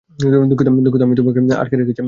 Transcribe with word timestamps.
দুঃখিত 0.49 0.67
আমি 1.01 1.15
তোমাকে 1.15 1.39
আটকে 1.61 1.75
রেখেছিলাম। 1.75 1.97